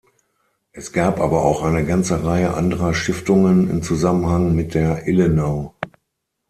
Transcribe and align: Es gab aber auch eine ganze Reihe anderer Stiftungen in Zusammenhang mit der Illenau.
Es 0.71 0.93
gab 0.93 1.19
aber 1.19 1.45
auch 1.45 1.61
eine 1.61 1.85
ganze 1.85 2.23
Reihe 2.23 2.55
anderer 2.55 2.95
Stiftungen 2.95 3.69
in 3.69 3.83
Zusammenhang 3.83 4.55
mit 4.55 4.73
der 4.73 5.05
Illenau. 5.07 5.75